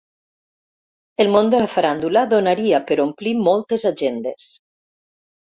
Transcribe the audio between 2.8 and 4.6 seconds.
per omplir moltes agendes.